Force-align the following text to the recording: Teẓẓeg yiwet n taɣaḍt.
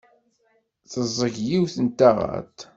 Teẓẓeg 0.91 1.35
yiwet 1.47 1.75
n 1.85 1.87
taɣaḍt. 1.97 2.59